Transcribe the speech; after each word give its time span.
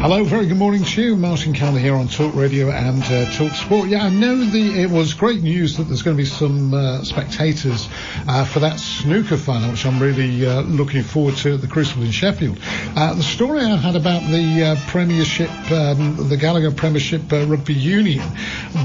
Hello, 0.00 0.22
very 0.22 0.46
good 0.46 0.56
morning 0.56 0.84
to 0.84 1.02
you. 1.02 1.16
Martin 1.16 1.52
Kelner 1.52 1.80
here 1.80 1.96
on 1.96 2.06
Talk 2.06 2.32
Radio 2.36 2.70
and 2.70 3.02
uh, 3.02 3.28
Talk 3.32 3.50
Sport. 3.50 3.88
Yeah, 3.88 4.04
I 4.04 4.10
know 4.10 4.36
the 4.36 4.80
it 4.80 4.88
was 4.88 5.12
great 5.12 5.42
news 5.42 5.76
that 5.76 5.88
there's 5.88 6.02
going 6.02 6.16
to 6.16 6.22
be 6.22 6.24
some 6.24 6.72
uh, 6.72 7.02
spectators 7.02 7.88
uh, 8.28 8.44
for 8.44 8.60
that 8.60 8.78
snooker 8.78 9.36
final, 9.36 9.72
which 9.72 9.84
I'm 9.84 10.00
really 10.00 10.46
uh, 10.46 10.60
looking 10.60 11.02
forward 11.02 11.34
to 11.38 11.54
at 11.54 11.62
the 11.62 11.66
Crucible 11.66 12.04
in 12.04 12.12
Sheffield. 12.12 12.60
Uh, 12.94 13.14
the 13.14 13.24
story 13.24 13.60
I 13.60 13.74
had 13.74 13.96
about 13.96 14.22
the 14.30 14.62
uh, 14.62 14.76
Premiership, 14.86 15.50
um, 15.72 16.28
the 16.28 16.36
Gallagher 16.36 16.70
Premiership 16.70 17.22
Rugby 17.32 17.74
Union, 17.74 18.24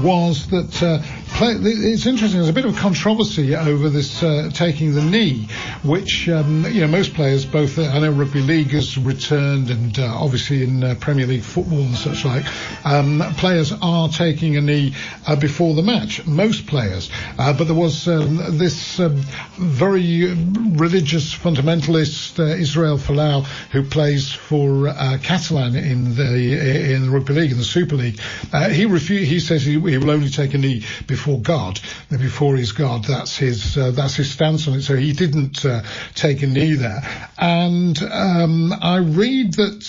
was 0.02 0.48
that 0.48 1.00
it's 1.40 2.06
interesting. 2.06 2.40
There's 2.40 2.48
a 2.48 2.52
bit 2.52 2.64
of 2.64 2.76
controversy 2.76 3.54
over 3.54 3.88
this 3.88 4.18
taking 4.52 4.94
the 4.94 5.02
knee, 5.02 5.46
which 5.84 6.28
um, 6.28 6.66
you 6.66 6.80
know 6.80 6.88
most 6.88 7.14
players, 7.14 7.46
both 7.46 7.78
I 7.78 8.00
know 8.00 8.10
Rugby 8.10 8.40
League 8.40 8.72
has 8.72 8.98
returned, 8.98 9.70
and 9.70 9.96
obviously 10.00 10.64
in 10.64 10.96
Premier 11.04 11.26
League 11.26 11.42
football 11.42 11.80
and 11.80 11.96
such 11.96 12.24
like, 12.24 12.46
um, 12.86 13.22
players 13.36 13.74
are 13.82 14.08
taking 14.08 14.56
a 14.56 14.60
knee 14.62 14.94
uh, 15.26 15.36
before 15.36 15.74
the 15.74 15.82
match. 15.82 16.26
Most 16.26 16.66
players, 16.66 17.10
uh, 17.38 17.52
but 17.52 17.64
there 17.64 17.76
was 17.76 18.08
um, 18.08 18.56
this 18.56 18.98
um, 18.98 19.16
very 19.58 20.32
religious 20.32 21.34
fundamentalist 21.34 22.38
uh, 22.38 22.44
Israel 22.44 22.96
Folau 22.96 23.44
who 23.70 23.82
plays 23.82 24.32
for 24.32 24.88
uh, 24.88 25.18
Catalan 25.22 25.76
in 25.76 26.14
the 26.14 26.94
in 26.94 27.04
the 27.04 27.10
rugby 27.10 27.34
league 27.34 27.52
in 27.52 27.58
the 27.58 27.64
Super 27.64 27.96
League. 27.96 28.18
Uh, 28.50 28.70
he 28.70 28.86
refused. 28.86 29.30
He 29.30 29.40
says 29.40 29.62
he, 29.62 29.72
he, 29.72 29.98
will 29.98 30.10
only 30.10 30.30
take 30.30 30.54
a 30.54 30.58
knee 30.58 30.84
before 31.06 31.38
God, 31.38 31.80
before 32.08 32.56
his 32.56 32.72
God. 32.72 33.04
That's 33.04 33.36
his 33.36 33.76
uh, 33.76 33.90
that's 33.90 34.14
his 34.14 34.30
stance 34.30 34.66
on 34.68 34.74
it. 34.74 34.82
So 34.82 34.96
he 34.96 35.12
didn't 35.12 35.66
take 36.14 36.42
a 36.42 36.46
knee 36.46 36.76
there. 36.76 37.02
And 37.36 38.02
um, 38.04 38.72
I 38.72 38.96
read 38.96 39.52
that 39.54 39.80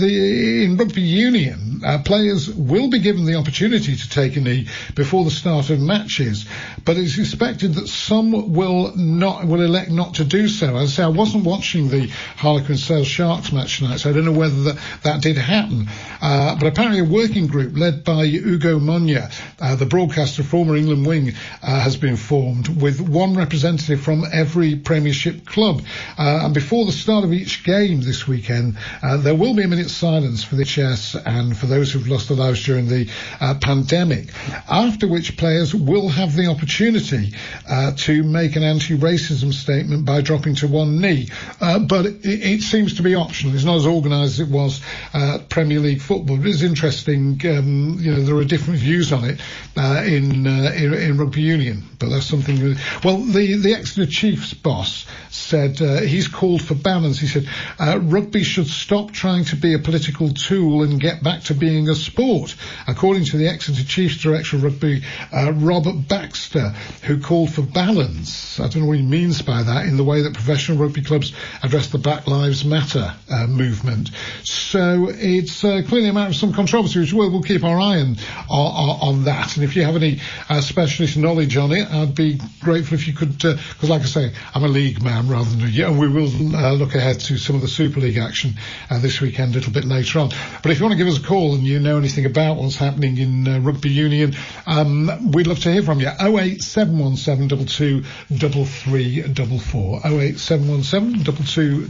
the 0.00 0.53
in 0.62 0.76
rugby 0.76 1.02
union, 1.02 1.82
uh, 1.84 1.98
players 2.04 2.48
will 2.48 2.88
be 2.88 2.98
given 3.00 3.24
the 3.24 3.34
opportunity 3.34 3.96
to 3.96 4.08
take 4.08 4.36
a 4.36 4.40
knee 4.40 4.68
before 4.94 5.24
the 5.24 5.30
start 5.30 5.70
of 5.70 5.80
matches, 5.80 6.46
but 6.84 6.96
it's 6.96 7.18
expected 7.18 7.74
that 7.74 7.88
some 7.88 8.52
will 8.52 8.94
not 8.96 9.46
will 9.46 9.62
elect 9.62 9.90
not 9.90 10.14
to 10.14 10.24
do 10.24 10.48
so. 10.48 10.76
As 10.76 10.92
I 10.92 10.96
say, 10.96 11.02
I 11.04 11.08
wasn't 11.08 11.44
watching 11.44 11.88
the 11.88 12.08
Harlequin 12.36 12.76
Sale 12.76 13.04
Sharks 13.04 13.52
match 13.52 13.78
tonight, 13.78 13.98
so 13.98 14.10
I 14.10 14.12
don't 14.12 14.24
know 14.24 14.32
whether 14.32 14.62
that, 14.64 14.78
that 15.02 15.22
did 15.22 15.36
happen. 15.36 15.88
Uh, 16.20 16.56
but 16.56 16.66
apparently, 16.66 17.00
a 17.00 17.04
working 17.04 17.46
group 17.46 17.76
led 17.76 18.04
by 18.04 18.24
Ugo 18.24 18.78
Monye, 18.78 19.32
uh, 19.60 19.76
the 19.76 19.86
broadcaster, 19.86 20.42
former 20.42 20.76
England 20.76 21.06
wing, 21.06 21.32
uh, 21.62 21.80
has 21.80 21.96
been 21.96 22.16
formed 22.16 22.68
with 22.80 23.00
one 23.00 23.34
representative 23.34 24.00
from 24.00 24.24
every 24.32 24.76
Premiership 24.76 25.44
club. 25.44 25.82
Uh, 26.18 26.40
and 26.44 26.54
before 26.54 26.84
the 26.86 26.92
start 26.92 27.24
of 27.24 27.32
each 27.32 27.64
game 27.64 28.00
this 28.00 28.26
weekend, 28.26 28.76
uh, 29.02 29.16
there 29.16 29.34
will 29.34 29.54
be 29.54 29.62
a 29.62 29.68
minute's 29.68 29.92
silence 29.92 30.43
for 30.44 30.56
the 30.56 30.64
NHS 30.64 31.22
and 31.24 31.56
for 31.56 31.66
those 31.66 31.92
who've 31.92 32.08
lost 32.08 32.28
their 32.28 32.36
lives 32.36 32.64
during 32.64 32.88
the 32.88 33.08
uh, 33.40 33.54
pandemic. 33.60 34.28
After 34.68 35.06
which 35.06 35.36
players 35.36 35.74
will 35.74 36.08
have 36.08 36.34
the 36.34 36.46
opportunity 36.46 37.34
uh, 37.68 37.92
to 37.98 38.22
make 38.22 38.56
an 38.56 38.62
anti-racism 38.62 39.52
statement 39.52 40.04
by 40.04 40.20
dropping 40.20 40.56
to 40.56 40.68
one 40.68 41.00
knee. 41.00 41.28
Uh, 41.60 41.78
but 41.78 42.06
it, 42.06 42.24
it, 42.24 42.62
seems 42.62 42.94
to 42.94 43.02
be 43.02 43.14
optional. 43.14 43.54
It's 43.54 43.64
not 43.64 43.76
as 43.76 43.86
organised 43.86 44.14
as 44.34 44.40
it 44.40 44.48
was 44.48 44.80
uh, 45.12 45.38
Premier 45.48 45.80
League 45.80 46.00
football. 46.00 46.44
It's 46.46 46.62
interesting. 46.62 47.40
Um, 47.44 47.98
you 48.00 48.12
know, 48.12 48.22
there 48.22 48.36
are 48.36 48.44
different 48.44 48.80
views 48.80 49.12
on 49.12 49.24
it 49.24 49.40
uh, 49.76 50.02
in, 50.06 50.46
in, 50.46 50.94
in 50.94 51.18
rugby 51.18 51.42
union, 51.42 51.84
but 51.98 52.08
that's 52.08 52.26
something. 52.26 52.76
Well, 53.04 53.18
the 53.18 53.56
the 53.56 53.74
Exeter 53.74 54.10
Chiefs 54.10 54.54
boss 54.54 55.06
said 55.30 55.78
he's 55.78 56.28
called 56.28 56.62
for 56.62 56.74
balance. 56.74 57.18
He 57.18 57.26
said 57.26 57.48
rugby 57.78 58.42
should 58.42 58.66
stop 58.66 59.12
trying 59.12 59.44
to 59.46 59.56
be 59.56 59.74
a 59.74 59.78
political 59.78 60.28
tool 60.34 60.82
and 60.82 61.00
get 61.00 61.22
back 61.22 61.42
to 61.44 61.54
being 61.54 61.88
a 61.88 61.94
sport, 61.94 62.54
according 62.86 63.24
to 63.26 63.36
the 63.36 63.48
Exeter 63.48 63.84
Chiefs 63.84 64.18
Director 64.18 64.56
of 64.56 64.64
Rugby, 64.64 65.02
uh, 65.32 65.52
Robert 65.52 66.08
Baxter, 66.08 66.70
who 67.02 67.20
called 67.20 67.52
for 67.52 67.62
balance. 67.62 68.60
I 68.60 68.68
don't 68.68 68.82
know 68.82 68.88
what 68.88 68.96
he 68.96 69.02
means 69.02 69.42
by 69.42 69.62
that 69.62 69.86
in 69.86 69.96
the 69.96 70.04
way 70.04 70.22
that 70.22 70.34
professional 70.34 70.78
rugby 70.78 71.02
clubs 71.02 71.32
address 71.62 71.88
the 71.88 71.98
Black 71.98 72.26
Lives 72.26 72.64
Matter 72.64 73.14
uh, 73.30 73.46
movement. 73.46 74.10
So 74.42 75.08
it's 75.10 75.64
uh, 75.64 75.82
clearly 75.86 76.08
a 76.08 76.12
matter 76.12 76.30
of 76.30 76.36
some 76.36 76.52
controversy, 76.52 77.00
which 77.00 77.12
we'll, 77.12 77.30
we'll 77.30 77.42
keep 77.42 77.64
our 77.64 77.78
eye 77.78 78.00
on, 78.00 78.16
on, 78.48 78.98
on 79.00 79.24
that. 79.24 79.56
And 79.56 79.64
if 79.64 79.76
you 79.76 79.84
have 79.84 79.96
any 79.96 80.20
uh, 80.48 80.60
specialist 80.60 81.16
knowledge 81.16 81.56
on 81.56 81.72
it, 81.72 81.88
I'd 81.90 82.14
be 82.14 82.40
grateful 82.60 82.94
if 82.94 83.06
you 83.06 83.14
could, 83.14 83.38
because 83.38 83.84
uh, 83.84 83.86
like 83.88 84.02
I 84.02 84.06
say, 84.06 84.32
I'm 84.54 84.64
a 84.64 84.68
league 84.68 85.02
man 85.02 85.28
rather 85.28 85.48
than 85.50 85.62
a, 85.62 85.66
yeah, 85.66 85.88
and 85.88 85.98
we 85.98 86.08
will 86.08 86.56
uh, 86.56 86.72
look 86.72 86.94
ahead 86.94 87.20
to 87.20 87.38
some 87.38 87.56
of 87.56 87.62
the 87.62 87.68
Super 87.68 88.00
League 88.00 88.18
action 88.18 88.54
this 89.00 89.20
weekend 89.20 89.52
a 89.52 89.58
little 89.58 89.72
bit 89.72 89.84
later 89.84 90.18
on. 90.18 90.23
But 90.62 90.72
if 90.72 90.78
you 90.78 90.84
want 90.84 90.92
to 90.92 91.04
give 91.04 91.08
us 91.12 91.18
a 91.18 91.22
call 91.22 91.54
and 91.54 91.64
you 91.64 91.80
know 91.80 91.98
anything 91.98 92.26
about 92.26 92.56
what's 92.56 92.76
happening 92.76 93.18
in 93.18 93.48
uh, 93.48 93.60
rugby 93.60 93.90
union, 93.90 94.34
um, 94.66 95.32
we'd 95.32 95.46
love 95.46 95.60
to 95.60 95.72
hear 95.72 95.82
from 95.82 96.00
you. 96.00 96.08
08717 96.08 97.48
22 97.48 98.02
3344. 98.02 100.00
08717 100.04 101.24
22 101.24 101.88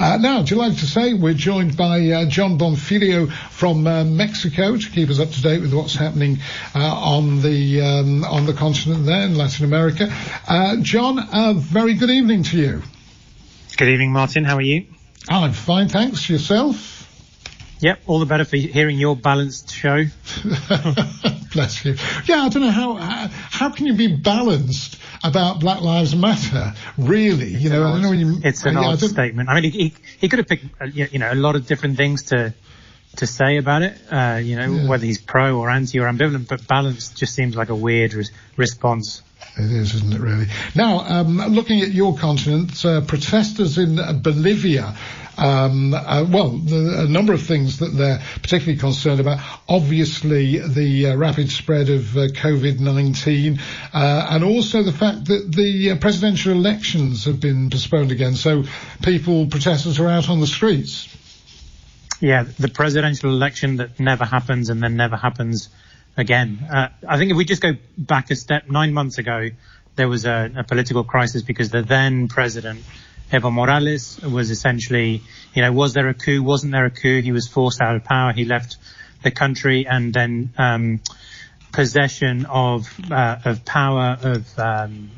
Uh, 0.00 0.18
now, 0.20 0.42
delighted 0.42 0.78
to 0.78 0.86
say 0.86 1.14
we're 1.14 1.34
joined 1.34 1.76
by 1.76 2.08
uh, 2.10 2.24
Jon 2.26 2.58
Bonfiglio 2.58 3.30
from 3.50 3.86
uh, 3.86 4.04
Mexico 4.04 4.76
to 4.76 4.90
keep 4.90 5.10
us 5.10 5.18
up 5.20 5.30
to 5.30 5.42
date 5.42 5.60
with 5.60 5.72
what's 5.72 5.94
happening 5.94 6.38
uh, 6.74 6.78
on 6.78 7.40
the 7.42 7.80
um, 7.80 8.24
on 8.24 8.46
the 8.46 8.52
continent 8.52 9.06
there 9.06 9.22
in 9.22 9.36
Latin 9.36 9.64
America. 9.64 10.08
Uh, 10.48 10.76
John, 10.82 11.18
a 11.18 11.54
very 11.54 11.94
good 11.94 12.10
evening 12.10 12.42
to 12.44 12.56
you. 12.56 12.82
Good 13.76 13.88
evening, 13.88 14.12
Martin. 14.12 14.44
How 14.44 14.56
are 14.56 14.62
you? 14.62 14.93
I'm 15.28 15.52
fine, 15.52 15.88
thanks. 15.88 16.28
Yourself? 16.28 16.94
Yep, 17.80 18.00
all 18.06 18.18
the 18.18 18.26
better 18.26 18.44
for 18.44 18.56
hearing 18.56 18.98
your 18.98 19.16
balanced 19.16 19.70
show. 19.70 20.04
Bless 21.52 21.84
you. 21.84 21.96
Yeah, 22.24 22.42
I 22.42 22.48
don't 22.48 22.62
know 22.62 22.70
how, 22.70 22.94
how, 22.94 23.28
how 23.28 23.70
can 23.70 23.86
you 23.86 23.94
be 23.94 24.16
balanced 24.16 24.98
about 25.22 25.60
Black 25.60 25.80
Lives 25.80 26.14
Matter? 26.14 26.74
Really, 26.96 27.54
it's 27.54 27.62
you 27.62 27.70
know, 27.70 27.84
I 27.84 27.92
don't 27.92 28.02
know 28.02 28.10
when 28.10 28.20
you. 28.20 28.40
It's 28.42 28.64
an 28.64 28.74
yeah, 28.74 28.86
odd 28.86 29.00
statement. 29.00 29.48
I 29.48 29.60
mean, 29.60 29.70
he, 29.70 29.94
he 30.18 30.28
could 30.28 30.38
have 30.38 30.48
picked 30.48 30.64
uh, 30.80 30.84
you 30.86 31.18
know 31.18 31.32
a 31.32 31.34
lot 31.34 31.56
of 31.56 31.66
different 31.66 31.96
things 31.96 32.24
to 32.24 32.54
to 33.16 33.26
say 33.26 33.56
about 33.56 33.82
it. 33.82 33.98
Uh, 34.10 34.40
you 34.42 34.56
know, 34.56 34.72
yeah. 34.72 34.88
whether 34.88 35.04
he's 35.04 35.20
pro 35.20 35.58
or 35.58 35.70
anti 35.70 35.98
or 35.98 36.06
ambivalent, 36.06 36.48
but 36.48 36.66
balanced 36.66 37.16
just 37.16 37.34
seems 37.34 37.56
like 37.56 37.68
a 37.68 37.76
weird 37.76 38.14
response. 38.56 39.22
It 39.56 39.70
is, 39.70 39.94
isn't 39.94 40.14
it, 40.14 40.20
really? 40.20 40.46
Now, 40.74 41.00
um, 41.00 41.36
looking 41.36 41.80
at 41.82 41.92
your 41.92 42.16
continent, 42.16 42.84
uh, 42.84 43.02
protesters 43.02 43.78
in 43.78 43.96
Bolivia 44.22 44.96
um, 45.36 45.94
uh, 45.94 46.24
well, 46.28 46.50
the, 46.50 47.04
a 47.06 47.08
number 47.08 47.32
of 47.32 47.42
things 47.42 47.78
that 47.78 47.88
they're 47.88 48.22
particularly 48.42 48.78
concerned 48.78 49.20
about. 49.20 49.40
Obviously, 49.68 50.58
the 50.58 51.10
uh, 51.10 51.16
rapid 51.16 51.50
spread 51.50 51.88
of 51.90 52.16
uh, 52.16 52.28
COVID-19, 52.28 53.60
uh, 53.92 54.26
and 54.30 54.44
also 54.44 54.82
the 54.82 54.92
fact 54.92 55.26
that 55.26 55.50
the 55.50 55.92
uh, 55.92 55.96
presidential 55.96 56.52
elections 56.52 57.24
have 57.24 57.40
been 57.40 57.70
postponed 57.70 58.12
again. 58.12 58.34
So 58.34 58.64
people, 59.02 59.46
protesters, 59.46 59.98
are 59.98 60.08
out 60.08 60.28
on 60.28 60.40
the 60.40 60.46
streets. 60.46 61.08
Yeah, 62.20 62.44
the 62.58 62.68
presidential 62.68 63.30
election 63.30 63.76
that 63.76 63.98
never 63.98 64.24
happens 64.24 64.70
and 64.70 64.82
then 64.82 64.96
never 64.96 65.16
happens 65.16 65.68
again. 66.16 66.66
Uh, 66.70 66.88
I 67.08 67.18
think 67.18 67.30
if 67.30 67.36
we 67.36 67.44
just 67.44 67.62
go 67.62 67.72
back 67.96 68.30
a 68.30 68.36
step, 68.36 68.68
nine 68.68 68.92
months 68.92 69.18
ago, 69.18 69.50
there 69.96 70.08
was 70.08 70.24
a, 70.24 70.50
a 70.56 70.64
political 70.64 71.04
crisis 71.04 71.42
because 71.42 71.70
the 71.70 71.82
then 71.82 72.28
president 72.28 72.82
Evo 73.30 73.52
Morales 73.52 74.20
was 74.20 74.50
essentially, 74.50 75.22
you 75.54 75.62
know, 75.62 75.72
was 75.72 75.94
there 75.94 76.08
a 76.08 76.14
coup? 76.14 76.42
Wasn't 76.42 76.72
there 76.72 76.84
a 76.84 76.90
coup? 76.90 77.20
He 77.22 77.32
was 77.32 77.48
forced 77.48 77.80
out 77.80 77.96
of 77.96 78.04
power. 78.04 78.32
He 78.32 78.44
left 78.44 78.76
the 79.22 79.30
country 79.30 79.86
and 79.86 80.12
then 80.12 80.52
um, 80.58 81.00
possession 81.72 82.46
of 82.46 82.86
uh, 83.10 83.38
of 83.44 83.64
power 83.64 84.16
of 84.22 84.58
um, 84.58 85.10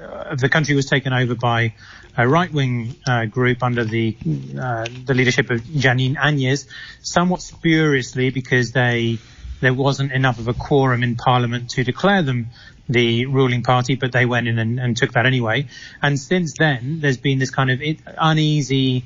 of 0.00 0.40
the 0.40 0.48
country 0.48 0.74
was 0.74 0.86
taken 0.86 1.12
over 1.12 1.34
by 1.34 1.74
a 2.16 2.26
right-wing 2.26 2.96
uh, 3.06 3.26
group 3.26 3.62
under 3.62 3.84
the 3.84 4.16
uh, 4.60 4.86
the 5.04 5.14
leadership 5.14 5.50
of 5.50 5.60
Jeanine 5.60 6.16
Áñez, 6.16 6.66
somewhat 7.02 7.42
spuriously 7.42 8.30
because 8.30 8.72
they 8.72 9.18
there 9.60 9.74
wasn't 9.74 10.12
enough 10.12 10.38
of 10.38 10.48
a 10.48 10.54
quorum 10.54 11.02
in 11.02 11.16
Parliament 11.16 11.70
to 11.70 11.84
declare 11.84 12.22
them 12.22 12.48
the 12.88 13.26
ruling 13.26 13.62
party, 13.62 13.94
but 13.94 14.12
they 14.12 14.26
went 14.26 14.48
in 14.48 14.58
and, 14.58 14.80
and 14.80 14.96
took 14.96 15.12
that 15.12 15.26
anyway. 15.26 15.66
And 16.02 16.18
since 16.18 16.54
then, 16.58 17.00
there's 17.00 17.18
been 17.18 17.38
this 17.38 17.50
kind 17.50 17.70
of 17.70 17.80
uneasy 18.18 19.04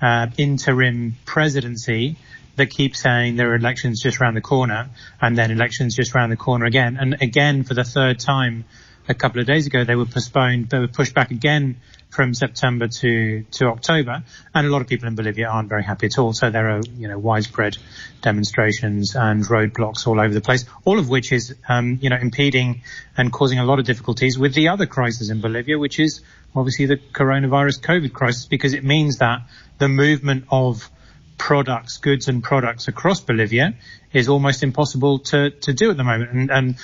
uh, 0.00 0.28
interim 0.36 1.16
presidency 1.24 2.16
that 2.56 2.70
keeps 2.70 3.00
saying 3.00 3.36
there 3.36 3.50
are 3.52 3.56
elections 3.56 4.02
just 4.02 4.20
around 4.20 4.34
the 4.34 4.40
corner, 4.40 4.88
and 5.20 5.36
then 5.36 5.50
elections 5.50 5.94
just 5.94 6.14
around 6.14 6.30
the 6.30 6.36
corner 6.36 6.64
again. 6.64 6.96
And 6.98 7.20
again, 7.22 7.64
for 7.64 7.74
the 7.74 7.84
third 7.84 8.18
time, 8.18 8.64
a 9.08 9.14
couple 9.14 9.40
of 9.40 9.46
days 9.46 9.66
ago, 9.66 9.84
they 9.84 9.94
were 9.94 10.06
postponed, 10.06 10.68
they 10.68 10.78
were 10.78 10.88
pushed 10.88 11.14
back 11.14 11.30
again 11.30 11.80
from 12.10 12.34
September 12.34 12.88
to, 12.88 13.44
to 13.50 13.66
October. 13.66 14.22
And 14.54 14.66
a 14.66 14.70
lot 14.70 14.80
of 14.82 14.88
people 14.88 15.08
in 15.08 15.14
Bolivia 15.14 15.48
aren't 15.48 15.68
very 15.68 15.82
happy 15.82 16.06
at 16.06 16.18
all. 16.18 16.32
So 16.32 16.50
there 16.50 16.70
are, 16.70 16.80
you 16.96 17.08
know, 17.08 17.18
widespread 17.18 17.76
demonstrations 18.22 19.14
and 19.14 19.44
roadblocks 19.44 20.06
all 20.06 20.20
over 20.20 20.32
the 20.32 20.40
place, 20.40 20.64
all 20.84 20.98
of 20.98 21.08
which 21.08 21.32
is, 21.32 21.54
um, 21.68 21.98
you 22.00 22.10
know, 22.10 22.16
impeding 22.16 22.82
and 23.16 23.32
causing 23.32 23.58
a 23.58 23.64
lot 23.64 23.78
of 23.78 23.84
difficulties 23.84 24.38
with 24.38 24.54
the 24.54 24.68
other 24.68 24.86
crisis 24.86 25.30
in 25.30 25.40
Bolivia, 25.40 25.78
which 25.78 25.98
is 25.98 26.20
obviously 26.54 26.86
the 26.86 26.96
coronavirus 26.96 27.80
COVID 27.80 28.12
crisis, 28.12 28.46
because 28.46 28.74
it 28.74 28.84
means 28.84 29.18
that 29.18 29.40
the 29.78 29.88
movement 29.88 30.44
of 30.50 30.90
products, 31.36 31.98
goods 31.98 32.28
and 32.28 32.42
products 32.42 32.88
across 32.88 33.20
Bolivia 33.20 33.74
is 34.12 34.28
almost 34.28 34.62
impossible 34.62 35.20
to, 35.20 35.50
to 35.50 35.72
do 35.72 35.90
at 35.90 35.96
the 35.96 36.04
moment. 36.04 36.30
And, 36.32 36.50
and 36.50 36.76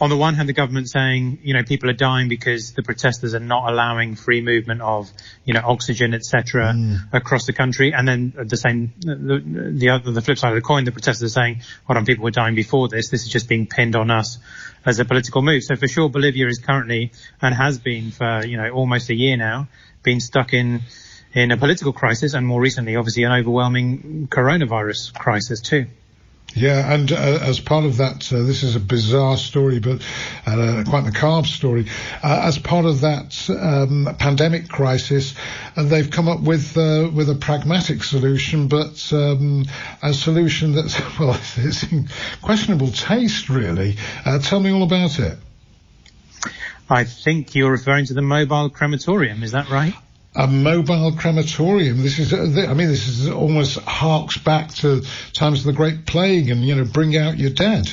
on 0.00 0.10
the 0.10 0.16
one 0.16 0.34
hand, 0.34 0.48
the 0.48 0.52
government 0.52 0.88
saying, 0.88 1.40
you 1.42 1.54
know, 1.54 1.64
people 1.64 1.90
are 1.90 1.94
dying 1.94 2.28
because 2.28 2.72
the 2.72 2.82
protesters 2.82 3.34
are 3.34 3.40
not 3.40 3.70
allowing 3.70 4.14
free 4.14 4.40
movement 4.40 4.80
of, 4.80 5.10
you 5.44 5.54
know, 5.54 5.62
oxygen, 5.64 6.14
etc., 6.14 6.72
mm. 6.72 6.98
across 7.12 7.46
the 7.46 7.52
country. 7.52 7.92
And 7.92 8.06
then 8.06 8.34
at 8.38 8.48
the 8.48 8.56
same, 8.56 8.92
the, 9.00 9.42
the 9.74 9.88
other, 9.90 10.12
the 10.12 10.22
flip 10.22 10.38
side 10.38 10.50
of 10.50 10.54
the 10.54 10.62
coin, 10.62 10.84
the 10.84 10.92
protesters 10.92 11.32
are 11.32 11.40
saying, 11.40 11.62
hold 11.86 11.96
on, 11.96 12.04
people 12.04 12.24
were 12.24 12.30
dying 12.30 12.54
before 12.54 12.88
this. 12.88 13.08
This 13.08 13.22
is 13.22 13.28
just 13.28 13.48
being 13.48 13.66
pinned 13.66 13.96
on 13.96 14.10
us 14.10 14.38
as 14.86 15.00
a 15.00 15.04
political 15.04 15.42
move. 15.42 15.64
So 15.64 15.74
for 15.74 15.88
sure, 15.88 16.08
Bolivia 16.08 16.46
is 16.46 16.58
currently 16.58 17.10
and 17.42 17.54
has 17.54 17.78
been 17.78 18.12
for, 18.12 18.44
you 18.46 18.56
know, 18.56 18.70
almost 18.70 19.10
a 19.10 19.14
year 19.14 19.36
now, 19.36 19.68
been 20.04 20.20
stuck 20.20 20.54
in, 20.54 20.82
in 21.34 21.50
a 21.50 21.56
political 21.56 21.92
crisis 21.92 22.34
and 22.34 22.46
more 22.46 22.60
recently, 22.60 22.94
obviously, 22.94 23.24
an 23.24 23.32
overwhelming 23.32 24.28
coronavirus 24.30 25.12
crisis 25.14 25.60
too. 25.60 25.86
Yeah, 26.58 26.92
and 26.92 27.12
uh, 27.12 27.14
as 27.16 27.60
part 27.60 27.84
of 27.84 27.98
that, 27.98 28.32
uh, 28.32 28.42
this 28.42 28.64
is 28.64 28.74
a 28.74 28.80
bizarre 28.80 29.36
story, 29.36 29.78
but 29.78 30.02
uh, 30.44 30.82
quite 30.88 31.00
a 31.00 31.06
macabre 31.06 31.46
story. 31.46 31.86
Uh, 32.20 32.40
as 32.42 32.58
part 32.58 32.84
of 32.84 33.02
that 33.02 33.48
um, 33.48 34.16
pandemic 34.18 34.68
crisis, 34.68 35.34
uh, 35.76 35.84
they've 35.84 36.10
come 36.10 36.28
up 36.28 36.40
with 36.40 36.76
uh, 36.76 37.08
with 37.14 37.30
a 37.30 37.36
pragmatic 37.36 38.02
solution, 38.02 38.66
but 38.66 39.12
um, 39.12 39.66
a 40.02 40.12
solution 40.12 40.72
that's 40.72 40.98
well, 41.20 41.38
it's 41.56 41.84
in 41.84 42.08
questionable 42.42 42.88
taste, 42.88 43.48
really. 43.48 43.96
tell 44.42 44.58
me 44.58 44.72
all 44.72 44.82
about 44.82 45.20
it. 45.20 45.38
I 46.90 47.04
think 47.04 47.54
you're 47.54 47.70
referring 47.70 48.06
to 48.06 48.14
the 48.14 48.22
mobile 48.22 48.70
crematorium. 48.70 49.44
Is 49.44 49.52
that 49.52 49.70
right? 49.70 49.94
A 50.38 50.46
mobile 50.46 51.10
crematorium. 51.12 52.00
This 52.00 52.20
is, 52.20 52.32
uh, 52.32 52.66
I 52.68 52.72
mean, 52.72 52.86
this 52.86 53.08
is 53.08 53.28
almost 53.28 53.76
harks 53.80 54.38
back 54.38 54.72
to 54.74 55.02
times 55.32 55.60
of 55.60 55.64
the 55.66 55.72
Great 55.72 56.06
Plague 56.06 56.48
and, 56.48 56.64
you 56.64 56.76
know, 56.76 56.84
bring 56.84 57.16
out 57.16 57.36
your 57.38 57.50
dead. 57.50 57.92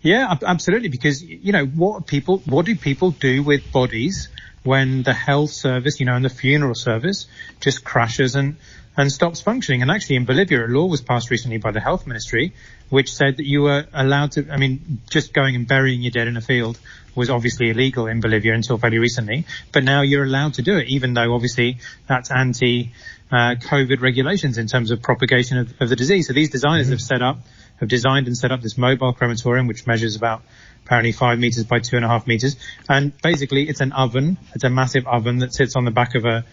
Yeah, 0.00 0.34
absolutely. 0.44 0.88
Because, 0.88 1.22
you 1.22 1.52
know, 1.52 1.66
what 1.66 2.06
people, 2.06 2.38
what 2.46 2.64
do 2.64 2.74
people 2.74 3.10
do 3.10 3.42
with 3.42 3.70
bodies 3.70 4.30
when 4.62 5.02
the 5.02 5.12
health 5.12 5.50
service, 5.50 6.00
you 6.00 6.06
know, 6.06 6.14
and 6.14 6.24
the 6.24 6.30
funeral 6.30 6.74
service 6.74 7.26
just 7.60 7.84
crashes 7.84 8.34
and, 8.34 8.56
and 8.96 9.12
stops 9.12 9.42
functioning. 9.42 9.82
And 9.82 9.90
actually 9.90 10.16
in 10.16 10.24
Bolivia, 10.24 10.64
a 10.64 10.68
law 10.68 10.86
was 10.86 11.02
passed 11.02 11.30
recently 11.30 11.58
by 11.58 11.70
the 11.70 11.80
health 11.80 12.06
ministry, 12.06 12.54
which 12.88 13.12
said 13.12 13.36
that 13.36 13.44
you 13.44 13.60
were 13.60 13.84
allowed 13.92 14.32
to, 14.32 14.50
I 14.50 14.56
mean, 14.56 15.02
just 15.10 15.34
going 15.34 15.54
and 15.54 15.68
burying 15.68 16.00
your 16.00 16.12
dead 16.12 16.28
in 16.28 16.38
a 16.38 16.40
field 16.40 16.78
was 17.14 17.30
obviously 17.30 17.70
illegal 17.70 18.06
in 18.06 18.20
Bolivia 18.20 18.54
until 18.54 18.78
fairly 18.78 18.98
recently, 18.98 19.44
but 19.72 19.84
now 19.84 20.02
you're 20.02 20.24
allowed 20.24 20.54
to 20.54 20.62
do 20.62 20.78
it, 20.78 20.88
even 20.88 21.14
though 21.14 21.34
obviously 21.34 21.78
that's 22.06 22.30
anti, 22.30 22.92
uh, 23.32 23.54
COVID 23.54 24.02
regulations 24.02 24.58
in 24.58 24.66
terms 24.66 24.90
of 24.90 25.00
propagation 25.00 25.56
of, 25.58 25.74
of 25.80 25.88
the 25.88 25.96
disease. 25.96 26.26
So 26.26 26.34
these 26.34 26.50
designers 26.50 26.86
mm-hmm. 26.86 26.92
have 26.92 27.00
set 27.00 27.22
up, 27.22 27.38
have 27.80 27.88
designed 27.88 28.26
and 28.26 28.36
set 28.36 28.52
up 28.52 28.60
this 28.60 28.76
mobile 28.76 29.14
crematorium, 29.14 29.66
which 29.66 29.86
measures 29.86 30.16
about 30.16 30.42
apparently 30.84 31.12
five 31.12 31.38
meters 31.38 31.64
by 31.64 31.78
two 31.78 31.96
and 31.96 32.04
a 32.04 32.08
half 32.08 32.26
meters. 32.26 32.56
And 32.88 33.12
basically 33.22 33.68
it's 33.68 33.80
an 33.80 33.92
oven. 33.92 34.38
It's 34.54 34.64
a 34.64 34.70
massive 34.70 35.06
oven 35.06 35.38
that 35.38 35.54
sits 35.54 35.76
on 35.76 35.84
the 35.86 35.90
back 35.90 36.14
of 36.14 36.26
a, 36.26 36.44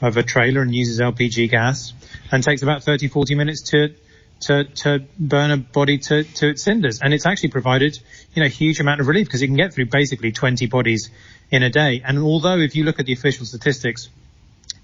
of 0.00 0.16
a 0.16 0.22
trailer 0.22 0.62
and 0.62 0.72
uses 0.72 1.00
LPG 1.00 1.50
gas 1.50 1.92
and 2.30 2.42
takes 2.42 2.62
about 2.62 2.84
30, 2.84 3.08
40 3.08 3.34
minutes 3.34 3.62
to, 3.70 3.94
to, 4.40 4.64
to 4.64 5.04
burn 5.18 5.50
a 5.50 5.56
body 5.56 5.98
to, 5.98 6.24
to 6.24 6.50
its 6.50 6.62
cinders. 6.62 7.00
And 7.00 7.12
it's 7.12 7.26
actually 7.26 7.50
provided, 7.50 7.98
you 8.34 8.42
know, 8.42 8.46
a 8.46 8.50
huge 8.50 8.80
amount 8.80 9.00
of 9.00 9.08
relief 9.08 9.26
because 9.26 9.42
it 9.42 9.46
can 9.46 9.56
get 9.56 9.74
through 9.74 9.86
basically 9.86 10.32
20 10.32 10.66
bodies 10.66 11.10
in 11.50 11.62
a 11.62 11.70
day. 11.70 12.02
And 12.04 12.18
although 12.18 12.58
if 12.58 12.76
you 12.76 12.84
look 12.84 13.00
at 13.00 13.06
the 13.06 13.12
official 13.12 13.46
statistics, 13.46 14.08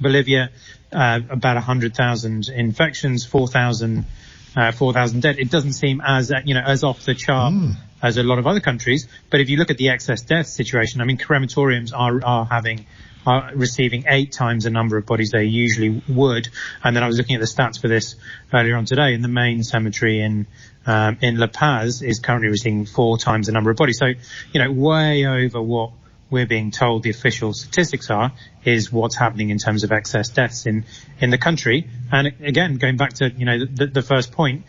Bolivia, 0.00 0.50
uh, 0.92 1.20
about 1.30 1.54
100,000 1.54 2.48
infections, 2.48 3.24
4,000 3.24 4.04
uh, 4.56 4.72
4,000 4.72 5.20
dead. 5.20 5.38
It 5.38 5.50
doesn't 5.50 5.72
seem 5.72 6.00
as, 6.00 6.30
uh, 6.30 6.36
you 6.44 6.54
know, 6.54 6.62
as 6.64 6.84
off 6.84 7.04
the 7.04 7.14
chart 7.14 7.52
mm. 7.52 7.74
as 8.02 8.16
a 8.16 8.22
lot 8.22 8.38
of 8.38 8.46
other 8.46 8.60
countries. 8.60 9.08
But 9.30 9.40
if 9.40 9.50
you 9.50 9.56
look 9.56 9.70
at 9.70 9.78
the 9.78 9.88
excess 9.88 10.22
death 10.22 10.46
situation, 10.46 11.00
I 11.00 11.04
mean, 11.04 11.18
crematoriums 11.18 11.92
are, 11.92 12.24
are 12.24 12.44
having 12.44 12.86
are 13.26 13.50
receiving 13.54 14.04
eight 14.08 14.32
times 14.32 14.64
the 14.64 14.70
number 14.70 14.96
of 14.96 15.06
bodies 15.06 15.30
they 15.30 15.44
usually 15.44 16.02
would. 16.08 16.48
And 16.82 16.94
then 16.94 17.02
I 17.02 17.06
was 17.06 17.16
looking 17.16 17.36
at 17.36 17.40
the 17.40 17.46
stats 17.46 17.80
for 17.80 17.88
this 17.88 18.16
earlier 18.52 18.76
on 18.76 18.84
today, 18.84 19.14
and 19.14 19.24
the 19.24 19.28
main 19.28 19.62
cemetery 19.62 20.20
in 20.20 20.46
um, 20.86 21.18
in 21.22 21.38
La 21.38 21.46
Paz 21.46 22.02
is 22.02 22.18
currently 22.20 22.48
receiving 22.48 22.84
four 22.84 23.16
times 23.16 23.46
the 23.46 23.52
number 23.52 23.70
of 23.70 23.76
bodies. 23.76 23.98
So, 23.98 24.06
you 24.52 24.62
know, 24.62 24.70
way 24.70 25.24
over 25.24 25.62
what 25.62 25.92
we're 26.30 26.46
being 26.46 26.70
told 26.70 27.02
the 27.02 27.10
official 27.10 27.52
statistics 27.52 28.10
are 28.10 28.32
is 28.64 28.92
what's 28.92 29.16
happening 29.16 29.50
in 29.50 29.58
terms 29.58 29.84
of 29.84 29.92
excess 29.92 30.28
deaths 30.30 30.66
in 30.66 30.84
in 31.20 31.30
the 31.30 31.38
country. 31.38 31.88
And 32.12 32.34
again, 32.42 32.76
going 32.76 32.96
back 32.96 33.14
to 33.14 33.30
you 33.30 33.44
know 33.46 33.64
the, 33.64 33.86
the 33.86 34.02
first 34.02 34.32
point, 34.32 34.64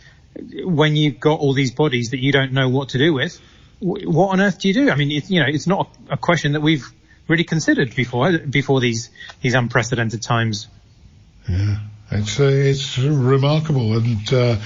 when 0.64 0.96
you've 0.96 1.20
got 1.20 1.40
all 1.40 1.52
these 1.52 1.72
bodies 1.72 2.10
that 2.10 2.20
you 2.20 2.32
don't 2.32 2.52
know 2.52 2.68
what 2.68 2.90
to 2.90 2.98
do 2.98 3.12
with, 3.12 3.40
what 3.80 4.28
on 4.28 4.40
earth 4.40 4.60
do 4.60 4.68
you 4.68 4.74
do? 4.74 4.90
I 4.90 4.94
mean, 4.94 5.10
it, 5.10 5.30
you 5.30 5.40
know, 5.40 5.46
it's 5.48 5.66
not 5.66 5.94
a 6.08 6.16
question 6.16 6.52
that 6.52 6.60
we've 6.62 6.86
really 7.28 7.44
considered 7.44 7.94
before 7.94 8.38
before 8.38 8.80
these 8.80 9.10
these 9.40 9.54
unprecedented 9.54 10.22
times. 10.22 10.68
Yeah. 11.48 11.78
It's 12.10 12.38
uh, 12.38 12.44
it's 12.44 12.98
remarkable 12.98 13.96
and 13.96 14.32
uh, 14.32 14.56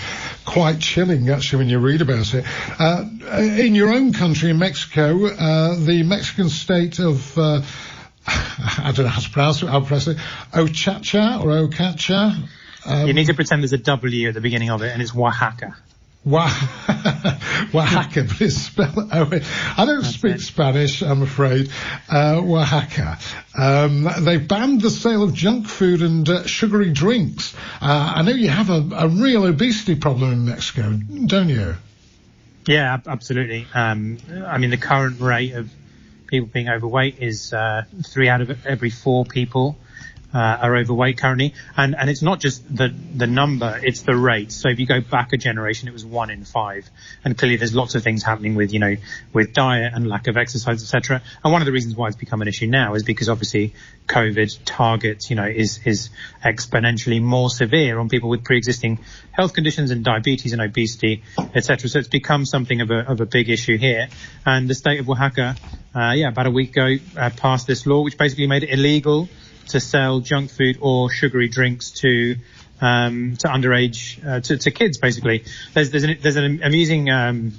quite 0.44 0.78
chilling 0.78 1.30
actually 1.30 1.60
when 1.60 1.68
you 1.70 1.78
read 1.78 2.02
about 2.02 2.34
it. 2.34 2.44
Uh, 2.78 3.04
in 3.58 3.74
your 3.74 3.92
own 3.92 4.12
country, 4.12 4.50
in 4.50 4.58
Mexico, 4.58 5.26
uh, 5.26 5.74
the 5.74 6.02
Mexican 6.02 6.50
state 6.50 6.98
of 6.98 7.38
uh, 7.38 7.62
I 8.26 8.92
don't 8.94 9.06
know 9.06 9.10
how 9.10 9.20
to 9.20 9.30
pronounce 9.30 9.62
it. 9.62 9.68
I'll 9.68 9.80
pronounce 9.80 10.08
it 10.08 10.18
Ochacha 10.52 11.42
or 11.42 11.68
Ocacha. 11.68 12.46
Um, 12.84 13.06
you 13.06 13.14
need 13.14 13.26
to 13.26 13.34
pretend 13.34 13.62
there's 13.62 13.72
a 13.72 13.78
W 13.78 14.28
at 14.28 14.34
the 14.34 14.40
beginning 14.40 14.70
of 14.70 14.82
it, 14.82 14.90
and 14.92 15.00
it's 15.00 15.14
Oaxaca. 15.14 15.76
Oaxaca, 16.26 17.72
but 17.72 18.40
it's 18.40 18.56
spelled 18.56 19.10
I 19.10 19.24
don't 19.24 20.02
That's 20.02 20.14
speak 20.14 20.34
it. 20.36 20.40
Spanish, 20.40 21.02
I'm 21.02 21.22
afraid. 21.22 21.70
Uh, 22.12 22.40
Oaxaca. 22.44 23.18
Um, 23.56 24.06
they 24.20 24.36
banned 24.36 24.82
the 24.82 24.90
sale 24.90 25.22
of 25.22 25.32
junk 25.32 25.66
food 25.66 26.02
and 26.02 26.28
uh, 26.28 26.46
sugary 26.46 26.92
drinks. 26.92 27.54
Uh, 27.80 28.12
I 28.16 28.22
know 28.22 28.32
you 28.32 28.50
have 28.50 28.68
a, 28.68 28.86
a, 28.96 29.08
real 29.08 29.46
obesity 29.46 29.94
problem 29.94 30.32
in 30.32 30.44
Mexico, 30.44 30.92
don't 31.26 31.48
you? 31.48 31.76
Yeah, 32.66 32.98
absolutely. 33.06 33.66
Um, 33.72 34.18
I 34.46 34.58
mean, 34.58 34.70
the 34.70 34.76
current 34.76 35.20
rate 35.20 35.54
of 35.54 35.70
people 36.26 36.50
being 36.52 36.68
overweight 36.68 37.18
is 37.18 37.54
uh, 37.54 37.84
three 38.06 38.28
out 38.28 38.42
of 38.42 38.66
every 38.66 38.90
four 38.90 39.24
people 39.24 39.78
uh, 40.32 40.38
are 40.38 40.76
overweight 40.76 41.18
currently, 41.18 41.54
and 41.76 41.94
and 41.96 42.08
it's 42.08 42.22
not 42.22 42.40
just 42.40 42.64
the 42.74 42.94
the 43.14 43.26
number, 43.26 43.80
it's 43.82 44.02
the 44.02 44.14
rate. 44.14 44.52
So 44.52 44.68
if 44.68 44.78
you 44.78 44.86
go 44.86 45.00
back 45.00 45.32
a 45.32 45.36
generation, 45.36 45.88
it 45.88 45.92
was 45.92 46.04
one 46.04 46.30
in 46.30 46.44
five, 46.44 46.88
and 47.24 47.36
clearly 47.36 47.56
there's 47.56 47.74
lots 47.74 47.94
of 47.94 48.02
things 48.02 48.22
happening 48.22 48.54
with 48.54 48.72
you 48.72 48.78
know 48.78 48.96
with 49.32 49.52
diet 49.52 49.92
and 49.94 50.06
lack 50.06 50.28
of 50.28 50.36
exercise, 50.36 50.82
etc. 50.82 51.22
And 51.42 51.52
one 51.52 51.62
of 51.62 51.66
the 51.66 51.72
reasons 51.72 51.96
why 51.96 52.08
it's 52.08 52.16
become 52.16 52.42
an 52.42 52.48
issue 52.48 52.66
now 52.66 52.94
is 52.94 53.02
because 53.02 53.28
obviously 53.28 53.74
COVID 54.06 54.60
targets 54.64 55.30
you 55.30 55.36
know 55.36 55.46
is 55.46 55.80
is 55.84 56.10
exponentially 56.44 57.20
more 57.20 57.50
severe 57.50 57.98
on 57.98 58.08
people 58.08 58.28
with 58.28 58.44
pre-existing 58.44 59.00
health 59.32 59.52
conditions 59.52 59.90
and 59.90 60.04
diabetes 60.04 60.52
and 60.52 60.62
obesity, 60.62 61.22
etc. 61.54 61.88
So 61.88 61.98
it's 61.98 62.08
become 62.08 62.46
something 62.46 62.80
of 62.80 62.90
a 62.90 63.10
of 63.10 63.20
a 63.20 63.26
big 63.26 63.48
issue 63.48 63.78
here, 63.78 64.08
and 64.46 64.68
the 64.68 64.74
state 64.74 65.00
of 65.00 65.08
Oaxaca, 65.10 65.56
uh, 65.92 66.12
yeah, 66.12 66.28
about 66.28 66.46
a 66.46 66.52
week 66.52 66.70
ago 66.70 66.96
uh, 67.16 67.30
passed 67.30 67.66
this 67.66 67.84
law 67.84 68.02
which 68.02 68.16
basically 68.16 68.46
made 68.46 68.62
it 68.62 68.70
illegal 68.70 69.28
to 69.70 69.80
sell 69.80 70.20
junk 70.20 70.50
food 70.50 70.78
or 70.80 71.10
sugary 71.10 71.48
drinks 71.48 71.90
to 71.90 72.36
um, 72.80 73.36
to 73.38 73.48
underage 73.48 74.24
uh, 74.26 74.40
to, 74.40 74.56
to, 74.56 74.70
kids. 74.70 74.98
Basically, 74.98 75.44
there's 75.74 75.90
there's 75.90 76.04
an, 76.04 76.18
there's 76.20 76.36
an 76.36 76.62
amusing 76.62 77.10
um, 77.10 77.52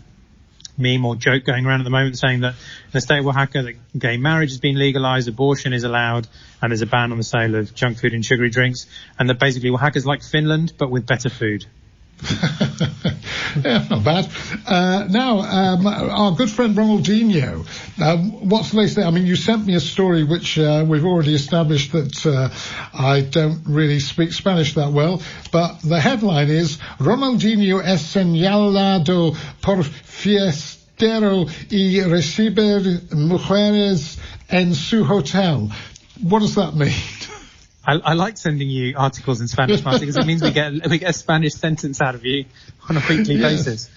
meme 0.77 1.05
or 1.05 1.15
joke 1.15 1.43
going 1.45 1.65
around 1.65 1.81
at 1.81 1.83
the 1.83 1.91
moment 1.91 2.17
saying 2.17 2.41
that 2.41 2.53
in 2.53 2.91
the 2.91 3.01
state 3.01 3.19
of 3.19 3.27
Oaxaca, 3.27 3.63
that 3.63 3.99
gay 3.99 4.17
marriage 4.17 4.49
has 4.49 4.59
been 4.59 4.77
legalized, 4.77 5.27
abortion 5.27 5.73
is 5.73 5.83
allowed, 5.83 6.27
and 6.61 6.71
there's 6.71 6.81
a 6.81 6.87
ban 6.87 7.11
on 7.11 7.17
the 7.17 7.23
sale 7.23 7.55
of 7.55 7.73
junk 7.75 7.99
food 7.99 8.13
and 8.13 8.25
sugary 8.25 8.49
drinks, 8.49 8.87
and 9.19 9.29
that 9.29 9.39
basically 9.39 9.69
Oaxaca's 9.69 10.05
like 10.05 10.23
Finland 10.23 10.73
but 10.77 10.89
with 10.89 11.05
better 11.05 11.29
food. 11.29 11.65
yeah, 13.63 13.87
not 13.89 14.03
bad. 14.03 14.29
Uh, 14.67 15.07
now, 15.09 15.39
um, 15.39 15.87
our 15.87 16.33
good 16.33 16.49
friend 16.49 16.75
Ronaldinho, 16.75 17.65
um, 18.01 18.49
what's 18.49 18.71
the 18.71 18.77
latest? 18.77 18.99
I 18.99 19.09
mean, 19.09 19.25
you 19.25 19.35
sent 19.35 19.65
me 19.65 19.75
a 19.75 19.79
story 19.79 20.23
which 20.23 20.59
uh, 20.59 20.85
we've 20.87 21.05
already 21.05 21.33
established 21.33 21.91
that 21.93 22.25
uh, 22.25 22.49
I 22.93 23.21
don't 23.21 23.63
really 23.65 23.99
speak 23.99 24.33
Spanish 24.33 24.75
that 24.75 24.91
well, 24.91 25.21
but 25.51 25.79
the 25.81 25.99
headline 25.99 26.49
is 26.49 26.77
Ronaldinho 26.99 27.83
es 27.83 28.03
señalado 28.03 29.35
por 29.61 29.83
fiestero 29.83 31.47
y 31.71 32.01
recibir 32.01 33.11
mujeres 33.13 34.17
en 34.49 34.75
su 34.75 35.03
hotel. 35.03 35.71
What 36.21 36.41
does 36.41 36.55
that 36.55 36.75
mean? 36.75 36.93
I, 37.85 37.93
I, 37.93 38.13
like 38.13 38.37
sending 38.37 38.69
you 38.69 38.95
articles 38.95 39.41
in 39.41 39.47
Spanish, 39.47 39.83
Martin, 39.83 40.01
because 40.01 40.17
it 40.17 40.25
means 40.27 40.43
we 40.43 40.51
get 40.51 40.87
we 40.87 40.99
get 40.99 41.09
a 41.09 41.13
Spanish 41.13 41.53
sentence 41.53 41.99
out 41.99 42.13
of 42.13 42.25
you 42.25 42.45
on 42.87 42.97
a 42.97 43.01
weekly 43.09 43.37
basis. 43.37 43.89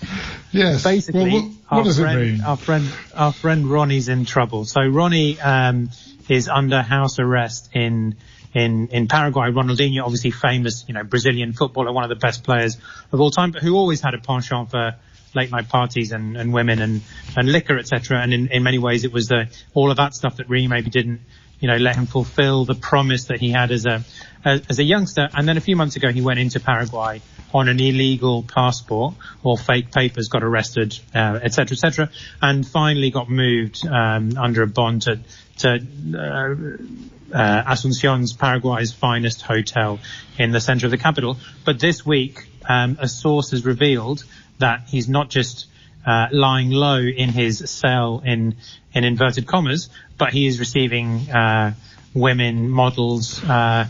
Yes. 0.53 0.83
Basically, 0.83 1.33
well, 1.33 1.43
what, 1.43 1.87
what 1.87 1.87
our 1.87 1.93
friend, 1.93 2.43
our 2.43 2.57
friend, 2.57 2.89
our 3.15 3.33
friend 3.33 3.67
Ronnie's 3.67 4.09
in 4.09 4.25
trouble. 4.25 4.65
So 4.65 4.81
Ronnie 4.81 5.39
um, 5.39 5.91
is 6.29 6.49
under 6.49 6.81
house 6.81 7.19
arrest 7.19 7.71
in 7.75 8.17
in, 8.55 8.89
in 8.89 9.09
Paraguay. 9.09 9.51
Ronaldinho, 9.51 10.03
obviously 10.05 10.31
famous, 10.31 10.85
you 10.89 10.95
know, 10.95 11.03
Brazilian 11.03 11.53
footballer, 11.53 11.93
one 11.93 12.05
of 12.05 12.09
the 12.09 12.17
best 12.17 12.45
players 12.45 12.79
of 13.13 13.21
all 13.21 13.31
time, 13.31 13.51
but 13.51 13.63
who 13.63 13.77
always 13.77 14.01
had 14.01 14.15
a 14.15 14.19
penchant 14.19 14.71
for 14.71 14.95
late 15.35 15.51
night 15.51 15.69
parties 15.69 16.13
and, 16.13 16.37
and 16.37 16.53
women 16.53 16.81
and, 16.81 17.03
and 17.37 17.51
liquor, 17.51 17.77
etc. 17.77 18.21
And 18.21 18.33
in, 18.33 18.49
in 18.49 18.63
many 18.63 18.79
ways, 18.79 19.05
it 19.05 19.13
was 19.13 19.27
the, 19.27 19.49
all 19.75 19.91
of 19.91 19.97
that 19.97 20.15
stuff 20.15 20.37
that 20.37 20.49
really 20.49 20.69
maybe 20.69 20.91
didn't, 20.91 21.21
you 21.65 21.69
know, 21.69 21.79
let 21.79 21.97
him 21.97 22.05
fulfill 22.05 22.67
the 22.67 22.75
promise 22.75 23.29
that 23.29 23.41
he 23.41 23.51
had 23.51 23.71
as 23.71 23.87
a, 23.87 24.05
as, 24.45 24.79
a 24.79 24.85
youngster. 24.85 25.31
And 25.33 25.49
then 25.49 25.57
a 25.57 25.63
few 25.63 25.77
months 25.77 25.97
ago, 25.97 26.13
he 26.13 26.21
went 26.21 26.39
into 26.39 26.61
Paraguay 26.61 27.23
on 27.55 27.71
an 27.71 27.81
illegal 27.81 28.43
passport 28.43 29.15
or 29.43 29.57
fake 29.57 29.91
papers, 29.91 30.29
got 30.29 30.45
arrested, 30.45 30.99
uh, 31.15 31.41
et 31.43 31.55
cetera, 31.55 31.75
et 31.75 31.79
cetera, 31.79 32.11
and 32.43 32.69
finally 32.69 33.11
got 33.11 33.31
moved 33.31 33.81
um, 33.87 34.37
under 34.37 34.61
a 34.63 34.67
bond 34.67 35.03
to, 35.03 35.21
to 35.57 35.71
uh, 35.71 37.35
uh, 37.35 37.73
Asuncion's 37.73 38.35
Paraguay's 38.35 38.93
finest 38.93 39.41
hotel 39.41 40.01
in 40.37 40.51
the 40.51 40.61
center 40.61 40.87
of 40.87 40.91
the 40.91 40.99
capital. 40.99 41.39
But 41.65 41.81
this 41.81 42.05
week, 42.05 42.47
um, 42.69 42.99
a 43.01 43.09
source 43.09 43.53
has 43.53 43.65
revealed 43.65 44.23
that 44.59 44.83
he's 44.89 45.09
not 45.09 45.31
just 45.31 45.67
uh, 46.07 46.29
lying 46.33 46.71
low 46.71 46.99
in 46.99 47.31
his 47.31 47.71
cell 47.71 48.23
in 48.25 48.57
in 48.93 49.05
inverted 49.05 49.47
commas, 49.47 49.89
but 50.19 50.33
he 50.33 50.47
is 50.47 50.61
receiving 50.61 51.31
uh, 51.31 51.75
women 52.15 52.71
models 52.71 53.43
uh, 53.45 53.87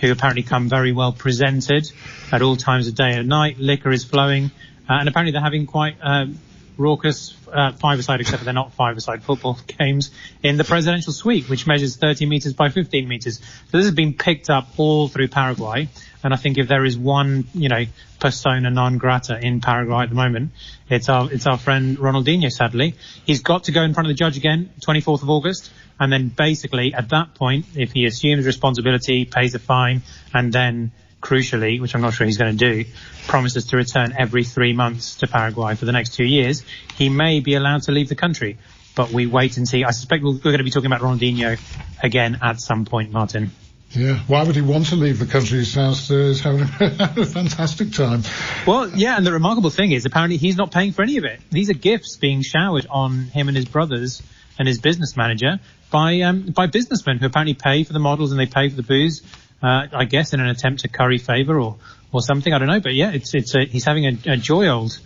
who 0.00 0.10
apparently 0.12 0.42
come 0.42 0.68
very 0.68 0.92
well 0.92 1.12
presented 1.12 1.90
at 2.32 2.42
all 2.42 2.56
times 2.56 2.88
of 2.88 2.94
day 2.94 3.14
and 3.14 3.28
night. 3.28 3.58
Liquor 3.58 3.90
is 3.90 4.04
flowing, 4.04 4.50
uh, 4.88 4.94
and 5.00 5.08
apparently 5.08 5.32
they're 5.32 5.40
having 5.40 5.66
quite 5.66 5.96
um, 6.00 6.38
raucous 6.78 7.36
uh, 7.52 7.72
five-a-side, 7.72 8.20
except 8.20 8.44
they're 8.44 8.54
not 8.54 8.72
five-a-side 8.72 9.22
football 9.22 9.58
games 9.78 10.10
in 10.42 10.56
the 10.56 10.64
presidential 10.64 11.12
suite, 11.12 11.48
which 11.50 11.66
measures 11.66 11.96
30 11.96 12.26
meters 12.26 12.54
by 12.54 12.70
15 12.70 13.06
meters. 13.06 13.38
So 13.38 13.76
this 13.76 13.84
has 13.84 13.94
been 13.94 14.14
picked 14.14 14.48
up 14.48 14.68
all 14.78 15.08
through 15.08 15.28
Paraguay. 15.28 15.88
And 16.22 16.32
I 16.32 16.36
think 16.36 16.58
if 16.58 16.66
there 16.66 16.84
is 16.84 16.96
one, 16.96 17.46
you 17.52 17.68
know, 17.68 17.84
persona 18.18 18.70
non 18.70 18.98
grata 18.98 19.38
in 19.40 19.60
Paraguay 19.60 20.04
at 20.04 20.08
the 20.08 20.14
moment, 20.14 20.52
it's 20.88 21.08
our, 21.08 21.30
it's 21.32 21.46
our 21.46 21.58
friend 21.58 21.98
Ronaldinho, 21.98 22.50
sadly. 22.50 22.94
He's 23.24 23.42
got 23.42 23.64
to 23.64 23.72
go 23.72 23.82
in 23.82 23.94
front 23.94 24.08
of 24.08 24.10
the 24.10 24.18
judge 24.18 24.36
again, 24.36 24.70
24th 24.80 25.22
of 25.22 25.30
August. 25.30 25.70
And 26.00 26.12
then 26.12 26.28
basically 26.28 26.94
at 26.94 27.08
that 27.10 27.34
point, 27.34 27.66
if 27.74 27.92
he 27.92 28.04
assumes 28.04 28.46
responsibility, 28.46 29.24
pays 29.24 29.54
a 29.54 29.58
fine, 29.58 30.02
and 30.32 30.52
then 30.52 30.92
crucially, 31.20 31.80
which 31.80 31.94
I'm 31.94 32.00
not 32.00 32.14
sure 32.14 32.26
he's 32.26 32.38
going 32.38 32.56
to 32.56 32.72
do, 32.72 32.84
promises 33.26 33.66
to 33.66 33.76
return 33.76 34.14
every 34.18 34.44
three 34.44 34.72
months 34.72 35.16
to 35.16 35.26
Paraguay 35.26 35.74
for 35.74 35.84
the 35.84 35.92
next 35.92 36.14
two 36.14 36.24
years, 36.24 36.64
he 36.96 37.08
may 37.08 37.40
be 37.40 37.54
allowed 37.54 37.82
to 37.84 37.92
leave 37.92 38.08
the 38.08 38.14
country. 38.14 38.58
But 38.94 39.12
we 39.12 39.26
wait 39.26 39.56
and 39.58 39.68
see. 39.68 39.84
I 39.84 39.92
suspect 39.92 40.24
we're 40.24 40.38
going 40.38 40.58
to 40.58 40.64
be 40.64 40.70
talking 40.70 40.90
about 40.90 41.02
Ronaldinho 41.02 41.60
again 42.02 42.38
at 42.42 42.60
some 42.60 42.84
point, 42.84 43.12
Martin. 43.12 43.52
Yeah, 43.92 44.18
why 44.26 44.42
would 44.42 44.54
he 44.54 44.60
want 44.60 44.86
to 44.86 44.96
leave 44.96 45.18
the 45.18 45.26
country? 45.26 45.60
He 45.60 45.64
sounds 45.64 46.10
uh, 46.10 46.34
having 46.42 47.22
a 47.22 47.26
fantastic 47.26 47.92
time. 47.92 48.22
Well, 48.66 48.90
yeah, 48.90 49.16
and 49.16 49.26
the 49.26 49.32
remarkable 49.32 49.70
thing 49.70 49.92
is 49.92 50.04
apparently 50.04 50.36
he's 50.36 50.56
not 50.56 50.72
paying 50.72 50.92
for 50.92 51.02
any 51.02 51.16
of 51.16 51.24
it. 51.24 51.40
These 51.50 51.70
are 51.70 51.74
gifts 51.74 52.16
being 52.16 52.42
showered 52.42 52.86
on 52.90 53.24
him 53.26 53.48
and 53.48 53.56
his 53.56 53.66
brothers 53.66 54.22
and 54.58 54.68
his 54.68 54.78
business 54.78 55.16
manager 55.16 55.60
by 55.90 56.20
um, 56.20 56.42
by 56.46 56.66
businessmen 56.66 57.18
who 57.18 57.26
apparently 57.26 57.54
pay 57.54 57.84
for 57.84 57.94
the 57.94 57.98
models 57.98 58.30
and 58.30 58.38
they 58.38 58.46
pay 58.46 58.68
for 58.68 58.76
the 58.76 58.82
booze. 58.82 59.22
Uh, 59.62 59.86
I 59.92 60.04
guess 60.04 60.32
in 60.32 60.40
an 60.40 60.46
attempt 60.46 60.82
to 60.82 60.88
curry 60.88 61.18
favor 61.18 61.58
or 61.58 61.76
or 62.12 62.22
something. 62.22 62.52
I 62.52 62.58
don't 62.58 62.68
know, 62.68 62.80
but 62.80 62.94
yeah, 62.94 63.10
it's 63.10 63.34
it's 63.34 63.54
a, 63.54 63.64
he's 63.64 63.84
having 63.84 64.06
a, 64.06 64.32
a 64.32 64.36
joy 64.36 64.68
old 64.68 64.98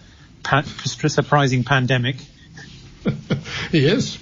pa- 0.42 0.62
surprising 0.62 1.64
pandemic. 1.64 2.16
He 3.72 3.86
is. 3.86 4.18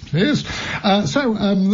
Uh, 0.83 1.05
so 1.07 1.35
um, 1.35 1.71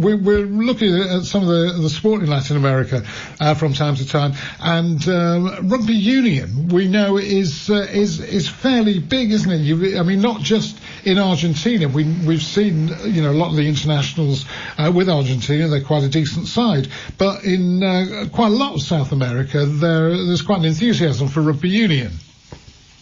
we're, 0.00 0.16
we're, 0.16 0.46
looking 0.46 0.94
at 0.94 1.22
some 1.22 1.42
of 1.42 1.48
the, 1.48 1.78
the 1.80 1.88
sport 1.88 2.22
in 2.22 2.28
Latin 2.28 2.56
America 2.56 3.04
uh, 3.40 3.54
from 3.54 3.72
time 3.72 3.94
to 3.96 4.06
time, 4.06 4.34
and 4.60 5.08
um, 5.08 5.68
rugby 5.68 5.94
union 5.94 6.68
we 6.68 6.88
know 6.88 7.18
is 7.18 7.70
uh, 7.70 7.86
is 7.90 8.20
is 8.20 8.48
fairly 8.48 8.98
big, 8.98 9.30
isn't 9.30 9.50
it? 9.50 9.58
You, 9.58 9.98
I 9.98 10.02
mean, 10.02 10.20
not 10.20 10.40
just 10.40 10.78
in 11.04 11.18
Argentina. 11.18 11.88
We 11.88 12.04
we've 12.04 12.42
seen 12.42 12.88
you 13.04 13.22
know 13.22 13.30
a 13.30 13.38
lot 13.38 13.50
of 13.50 13.56
the 13.56 13.68
internationals 13.68 14.44
uh, 14.78 14.90
with 14.94 15.08
Argentina. 15.08 15.68
They're 15.68 15.82
quite 15.82 16.04
a 16.04 16.08
decent 16.08 16.46
side, 16.46 16.88
but 17.18 17.44
in 17.44 17.82
uh, 17.82 18.26
quite 18.32 18.48
a 18.48 18.56
lot 18.56 18.74
of 18.74 18.82
South 18.82 19.12
America, 19.12 19.66
there 19.66 20.10
there's 20.10 20.42
quite 20.42 20.60
an 20.60 20.66
enthusiasm 20.66 21.28
for 21.28 21.40
rugby 21.40 21.68
union. 21.68 22.12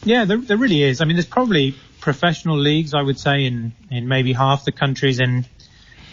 Yeah, 0.05 0.25
there, 0.25 0.39
there 0.39 0.57
really 0.57 0.83
is. 0.83 1.01
I 1.01 1.05
mean, 1.05 1.17
there's 1.17 1.27
probably 1.27 1.75
professional 2.01 2.57
leagues, 2.57 2.95
I 2.95 3.03
would 3.03 3.19
say, 3.19 3.45
in, 3.45 3.73
in 3.91 4.09
maybe 4.09 4.33
half 4.33 4.65
the 4.65 4.73
countries 4.73 5.21
in, 5.21 5.45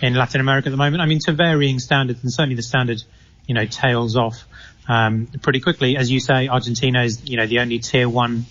in 0.01 0.15
Latin 0.15 0.41
America 0.41 0.67
at 0.67 0.71
the 0.71 0.77
moment. 0.77 1.01
I 1.01 1.05
mean, 1.05 1.19
to 1.25 1.33
varying 1.33 1.79
standards, 1.79 2.21
and 2.23 2.33
certainly 2.33 2.55
the 2.55 2.63
standard, 2.63 3.01
you 3.47 3.55
know, 3.55 3.65
tails 3.65 4.15
off, 4.15 4.47
um, 4.87 5.27
pretty 5.41 5.59
quickly. 5.59 5.97
As 5.97 6.11
you 6.11 6.19
say, 6.19 6.47
Argentina 6.47 7.03
is, 7.03 7.29
you 7.29 7.37
know, 7.37 7.47
the 7.47 7.59
only 7.59 7.79
tier 7.79 8.09
one 8.09 8.45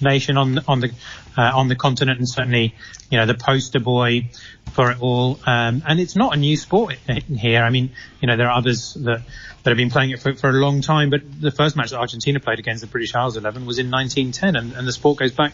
nation 0.00 0.36
on 0.36 0.60
on 0.66 0.80
the 0.80 0.92
uh, 1.36 1.52
on 1.54 1.68
the 1.68 1.76
continent, 1.76 2.18
and 2.18 2.28
certainly 2.28 2.74
you 3.10 3.18
know 3.18 3.26
the 3.26 3.34
poster 3.34 3.80
boy 3.80 4.28
for 4.72 4.90
it 4.90 5.00
all. 5.00 5.38
Um, 5.46 5.82
and 5.86 6.00
it's 6.00 6.16
not 6.16 6.34
a 6.34 6.38
new 6.38 6.56
sport 6.56 6.94
here. 6.94 7.62
I 7.62 7.70
mean, 7.70 7.90
you 8.20 8.28
know 8.28 8.36
there 8.36 8.48
are 8.48 8.56
others 8.56 8.94
that 8.94 9.22
that 9.62 9.70
have 9.70 9.76
been 9.76 9.90
playing 9.90 10.10
it 10.10 10.20
for, 10.20 10.34
for 10.34 10.48
a 10.48 10.52
long 10.52 10.80
time. 10.80 11.10
But 11.10 11.20
the 11.40 11.50
first 11.50 11.76
match 11.76 11.90
that 11.90 11.98
Argentina 11.98 12.40
played 12.40 12.58
against 12.58 12.80
the 12.80 12.86
British 12.86 13.14
Isles 13.14 13.36
11 13.36 13.66
was 13.66 13.78
in 13.78 13.90
1910, 13.90 14.56
and, 14.56 14.72
and 14.76 14.86
the 14.86 14.92
sport 14.92 15.18
goes 15.18 15.32
back 15.32 15.52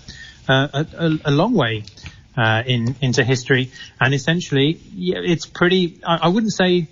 uh, 0.48 0.84
a, 0.96 1.18
a, 1.24 1.30
long 1.30 1.54
way. 1.54 1.84
Uh, 2.36 2.64
in 2.66 2.96
into 3.00 3.22
history, 3.22 3.70
and 4.00 4.12
essentially, 4.12 4.80
yeah, 4.92 5.18
it's 5.22 5.46
pretty. 5.46 6.00
I, 6.04 6.16
I 6.22 6.28
wouldn't 6.28 6.52
say 6.52 6.88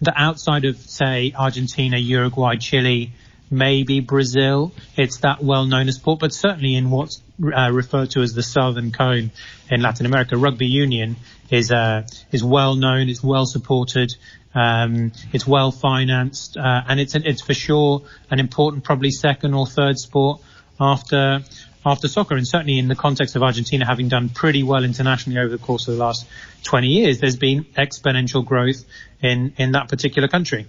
that 0.00 0.14
outside 0.16 0.64
of 0.64 0.76
say 0.76 1.32
Argentina, 1.38 1.96
Uruguay, 1.96 2.56
Chile, 2.56 3.12
maybe 3.52 4.00
Brazil. 4.00 4.72
It's 4.96 5.18
that 5.18 5.42
well 5.44 5.66
known 5.66 5.88
a 5.88 5.92
sport, 5.92 6.18
but 6.18 6.32
certainly 6.32 6.74
in 6.74 6.90
what's 6.90 7.22
uh, 7.40 7.70
referred 7.70 8.10
to 8.12 8.22
as 8.22 8.32
the 8.32 8.42
Southern 8.42 8.90
Cone 8.90 9.30
in 9.70 9.82
Latin 9.82 10.06
America, 10.06 10.36
rugby 10.36 10.66
union 10.66 11.16
is 11.50 11.70
uh, 11.70 12.06
is 12.32 12.42
well 12.42 12.74
known. 12.74 13.08
It's 13.08 13.22
well 13.22 13.46
supported. 13.46 14.14
Um, 14.54 15.12
it's 15.32 15.46
well 15.46 15.70
financed, 15.70 16.56
uh, 16.56 16.82
and 16.88 16.98
it's 16.98 17.14
it's 17.14 17.42
for 17.42 17.54
sure 17.54 18.02
an 18.30 18.40
important, 18.40 18.84
probably 18.84 19.10
second 19.10 19.54
or 19.54 19.66
third 19.66 19.98
sport 19.98 20.40
after 20.80 21.40
after 21.84 22.08
soccer, 22.08 22.36
and 22.36 22.46
certainly 22.46 22.78
in 22.78 22.88
the 22.88 22.94
context 22.94 23.36
of 23.36 23.42
Argentina 23.42 23.84
having 23.84 24.08
done 24.08 24.28
pretty 24.28 24.62
well 24.62 24.84
internationally 24.84 25.40
over 25.40 25.50
the 25.56 25.62
course 25.62 25.88
of 25.88 25.94
the 25.94 26.00
last 26.00 26.26
20 26.62 26.86
years, 26.86 27.18
there's 27.18 27.36
been 27.36 27.64
exponential 27.64 28.44
growth 28.44 28.84
in 29.20 29.52
in 29.56 29.72
that 29.72 29.88
particular 29.88 30.28
country. 30.28 30.66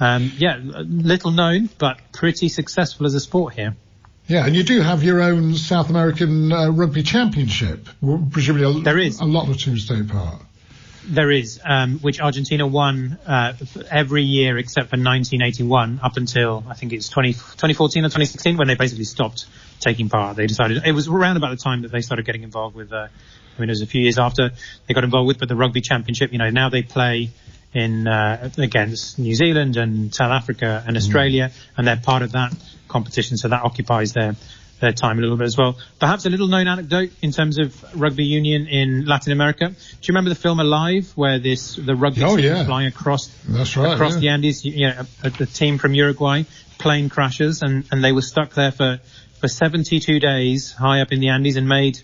Um, 0.00 0.32
yeah, 0.36 0.58
little 0.60 1.30
known, 1.30 1.68
but 1.78 1.98
pretty 2.12 2.48
successful 2.48 3.06
as 3.06 3.14
a 3.14 3.20
sport 3.20 3.54
here. 3.54 3.76
Yeah, 4.26 4.46
and 4.46 4.56
you 4.56 4.62
do 4.62 4.80
have 4.80 5.02
your 5.02 5.20
own 5.20 5.54
South 5.54 5.90
American 5.90 6.50
uh, 6.50 6.70
Rugby 6.70 7.02
Championship. 7.02 7.88
Presumably, 8.30 8.80
a, 8.80 8.82
there 8.82 8.98
is 8.98 9.20
a 9.20 9.26
lot 9.26 9.48
of 9.48 9.58
teams 9.58 9.86
take 9.86 10.08
part. 10.08 10.40
There 11.06 11.30
is, 11.30 11.60
um, 11.62 11.98
which 11.98 12.18
Argentina 12.18 12.66
won 12.66 13.18
uh, 13.26 13.52
every 13.90 14.22
year 14.22 14.56
except 14.56 14.88
for 14.88 14.96
1981, 14.96 16.00
up 16.02 16.16
until 16.16 16.64
I 16.66 16.74
think 16.74 16.94
it's 16.94 17.10
20, 17.10 17.34
2014 17.34 18.04
or 18.04 18.08
2016 18.08 18.56
when 18.56 18.68
they 18.68 18.74
basically 18.74 19.04
stopped 19.04 19.44
taking 19.80 20.08
part. 20.08 20.36
They 20.36 20.46
decided 20.46 20.82
it 20.86 20.92
was 20.92 21.06
around 21.06 21.36
about 21.36 21.50
the 21.50 21.62
time 21.62 21.82
that 21.82 21.92
they 21.92 22.00
started 22.00 22.24
getting 22.24 22.42
involved 22.42 22.74
with. 22.74 22.90
Uh, 22.90 23.08
I 23.56 23.60
mean, 23.60 23.68
it 23.68 23.72
was 23.72 23.82
a 23.82 23.86
few 23.86 24.00
years 24.00 24.18
after 24.18 24.52
they 24.86 24.94
got 24.94 25.04
involved 25.04 25.26
with, 25.26 25.38
but 25.38 25.48
the 25.50 25.56
Rugby 25.56 25.82
Championship. 25.82 26.32
You 26.32 26.38
know, 26.38 26.48
now 26.48 26.70
they 26.70 26.82
play 26.82 27.30
in 27.74 28.06
uh, 28.06 28.50
against 28.56 29.18
New 29.18 29.34
Zealand 29.34 29.76
and 29.76 30.14
South 30.14 30.30
Africa 30.30 30.82
and 30.86 30.96
Australia, 30.96 31.50
mm. 31.50 31.62
and 31.76 31.86
they're 31.86 31.96
part 31.96 32.22
of 32.22 32.32
that 32.32 32.54
competition, 32.88 33.36
so 33.36 33.48
that 33.48 33.62
occupies 33.62 34.12
their 34.12 34.36
their 34.80 34.92
time 34.92 35.18
a 35.18 35.22
little 35.22 35.36
bit 35.36 35.44
as 35.44 35.56
well. 35.56 35.76
Perhaps 35.98 36.26
a 36.26 36.30
little 36.30 36.48
known 36.48 36.68
anecdote 36.68 37.10
in 37.22 37.32
terms 37.32 37.58
of 37.58 37.98
rugby 37.98 38.24
union 38.24 38.66
in 38.66 39.06
Latin 39.06 39.32
America. 39.32 39.68
Do 39.68 39.74
you 40.02 40.08
remember 40.08 40.30
the 40.30 40.36
film 40.36 40.60
Alive, 40.60 41.12
where 41.14 41.38
this 41.38 41.76
the 41.76 41.94
rugby 41.94 42.22
oh, 42.22 42.36
team 42.36 42.44
yeah. 42.44 42.64
flying 42.64 42.88
across 42.88 43.30
right, 43.48 43.76
across 43.76 44.14
yeah. 44.14 44.20
the 44.20 44.28
Andes? 44.28 44.64
Yeah, 44.64 45.04
a, 45.22 45.26
a 45.26 45.46
team 45.46 45.78
from 45.78 45.94
Uruguay 45.94 46.44
plane 46.78 47.08
crashes 47.08 47.62
and 47.62 47.84
and 47.90 48.02
they 48.02 48.12
were 48.12 48.22
stuck 48.22 48.52
there 48.54 48.72
for 48.72 49.00
for 49.40 49.48
72 49.48 50.20
days 50.20 50.72
high 50.72 51.00
up 51.00 51.12
in 51.12 51.20
the 51.20 51.28
Andes 51.28 51.56
and 51.56 51.68
made 51.68 52.00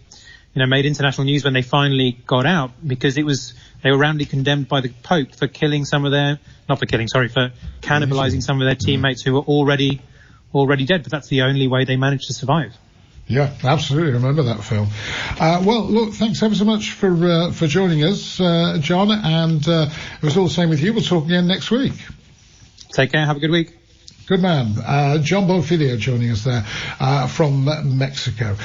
you 0.54 0.60
know 0.60 0.66
made 0.66 0.86
international 0.86 1.24
news 1.24 1.44
when 1.44 1.52
they 1.52 1.62
finally 1.62 2.18
got 2.26 2.46
out 2.46 2.72
because 2.86 3.16
it 3.16 3.24
was 3.24 3.54
they 3.82 3.90
were 3.90 3.98
roundly 3.98 4.24
condemned 4.24 4.68
by 4.68 4.80
the 4.80 4.90
Pope 5.02 5.34
for 5.34 5.46
killing 5.46 5.84
some 5.84 6.04
of 6.04 6.12
their, 6.12 6.38
not 6.68 6.78
for 6.78 6.86
killing, 6.86 7.08
sorry, 7.08 7.28
for 7.28 7.52
cannibalizing 7.80 8.42
some 8.42 8.60
of 8.60 8.66
their 8.66 8.74
teammates 8.74 9.22
who 9.22 9.34
were 9.34 9.40
already, 9.40 10.02
already 10.54 10.84
dead. 10.84 11.02
But 11.02 11.12
that's 11.12 11.28
the 11.28 11.42
only 11.42 11.66
way 11.66 11.84
they 11.84 11.96
managed 11.96 12.26
to 12.26 12.34
survive. 12.34 12.76
Yeah, 13.26 13.54
absolutely. 13.62 14.12
Remember 14.12 14.42
that 14.42 14.62
film. 14.64 14.88
Uh, 15.38 15.62
well, 15.64 15.84
look, 15.84 16.14
thanks 16.14 16.42
ever 16.42 16.54
so 16.54 16.64
much 16.64 16.92
for 16.92 17.10
uh, 17.24 17.52
for 17.52 17.68
joining 17.68 18.02
us, 18.02 18.40
uh, 18.40 18.78
Jon. 18.80 19.10
And 19.10 19.66
uh, 19.68 19.88
it 20.16 20.22
was 20.22 20.36
all 20.36 20.44
the 20.44 20.50
same 20.50 20.68
with 20.68 20.82
you. 20.82 20.92
We'll 20.92 21.02
talk 21.04 21.24
again 21.24 21.46
next 21.46 21.70
week. 21.70 21.92
Take 22.92 23.12
care. 23.12 23.24
Have 23.24 23.36
a 23.36 23.40
good 23.40 23.52
week. 23.52 23.76
Good 24.26 24.42
man. 24.42 24.74
Uh, 24.78 25.18
Jon 25.18 25.48
Bonfiglio 25.48 25.98
joining 25.98 26.30
us 26.30 26.44
there 26.44 26.64
uh, 27.00 27.26
from 27.26 27.64
Mexico. 27.98 28.56